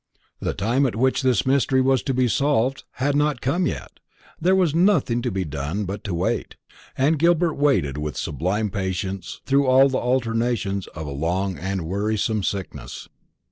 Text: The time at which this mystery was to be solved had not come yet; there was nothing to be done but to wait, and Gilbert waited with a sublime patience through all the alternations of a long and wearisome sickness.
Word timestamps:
The 0.39 0.55
time 0.55 0.87
at 0.87 0.95
which 0.95 1.21
this 1.21 1.45
mystery 1.45 1.79
was 1.79 2.01
to 2.01 2.13
be 2.15 2.27
solved 2.27 2.85
had 2.93 3.15
not 3.15 3.39
come 3.39 3.67
yet; 3.67 3.99
there 4.41 4.55
was 4.55 4.73
nothing 4.73 5.21
to 5.21 5.29
be 5.29 5.45
done 5.45 5.85
but 5.85 6.03
to 6.05 6.15
wait, 6.15 6.55
and 6.97 7.19
Gilbert 7.19 7.53
waited 7.53 7.99
with 7.99 8.15
a 8.15 8.17
sublime 8.17 8.71
patience 8.71 9.41
through 9.45 9.67
all 9.67 9.89
the 9.89 9.99
alternations 9.99 10.87
of 10.87 11.05
a 11.05 11.11
long 11.11 11.55
and 11.55 11.85
wearisome 11.87 12.41
sickness. 12.41 13.09